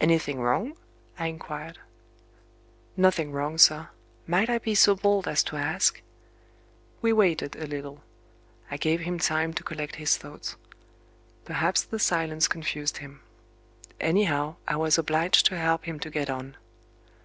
"Anything 0.00 0.38
wrong?" 0.40 0.76
I 1.18 1.26
inquired. 1.26 1.80
"Nothing 2.96 3.32
wrong, 3.32 3.58
sir. 3.58 3.88
Might 4.24 4.48
I 4.48 4.58
be 4.58 4.76
so 4.76 4.94
bold 4.94 5.26
as 5.26 5.42
to 5.42 5.56
ask" 5.56 6.00
We 7.02 7.12
waited 7.12 7.56
a 7.56 7.66
little; 7.66 8.04
I 8.70 8.76
gave 8.76 9.00
him 9.00 9.18
time 9.18 9.52
to 9.54 9.64
collect 9.64 9.96
his 9.96 10.16
thoughts. 10.16 10.54
Perhaps 11.44 11.82
the 11.82 11.98
silence 11.98 12.46
confused 12.46 12.98
him. 12.98 13.22
Anyhow, 14.00 14.54
I 14.68 14.76
was 14.76 14.98
obliged 14.98 15.46
to 15.46 15.58
help 15.58 15.86
him 15.86 15.98
to 15.98 16.10
get 16.10 16.30
on. 16.30 16.56